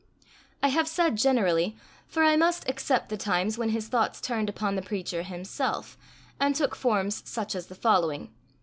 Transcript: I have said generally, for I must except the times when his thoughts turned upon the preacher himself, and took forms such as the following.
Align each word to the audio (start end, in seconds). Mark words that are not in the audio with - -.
I 0.63 0.69
have 0.69 0.87
said 0.87 1.15
generally, 1.15 1.77
for 2.07 2.23
I 2.23 2.35
must 2.35 2.67
except 2.67 3.09
the 3.09 3.17
times 3.17 3.59
when 3.59 3.69
his 3.69 3.87
thoughts 3.87 4.19
turned 4.19 4.49
upon 4.49 4.75
the 4.75 4.81
preacher 4.81 5.21
himself, 5.21 5.95
and 6.39 6.55
took 6.55 6.75
forms 6.75 7.21
such 7.23 7.53
as 7.53 7.67
the 7.67 7.75
following. 7.75 8.33